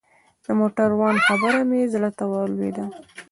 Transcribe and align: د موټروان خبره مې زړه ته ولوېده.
د 0.43 0.45
موټروان 0.59 1.15
خبره 1.27 1.61
مې 1.69 1.81
زړه 1.93 2.09
ته 2.17 2.23
ولوېده. 2.31 2.85